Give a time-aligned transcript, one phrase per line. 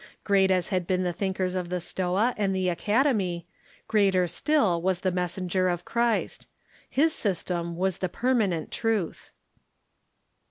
[0.23, 3.43] Great as had been the thinkers of the Stoa and the Academj^,
[3.87, 6.47] greater still was the messenger of Christ.
[6.89, 9.29] His system was the permanent truth.